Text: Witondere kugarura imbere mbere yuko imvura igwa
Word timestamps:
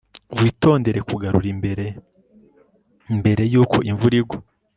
Witondere 0.41 0.99
kugarura 1.09 1.47
imbere 1.53 1.85
mbere 3.19 3.43
yuko 3.53 3.77
imvura 3.91 4.15
igwa 4.21 4.37